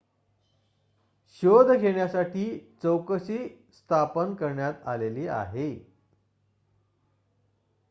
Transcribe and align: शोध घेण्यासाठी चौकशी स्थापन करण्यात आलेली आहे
शोध 1.43 1.69
घेण्यासाठी 1.71 2.45
चौकशी 2.83 3.37
स्थापन 3.73 4.33
करण्यात 4.35 4.81
आलेली 4.85 5.27
आहे 5.29 5.69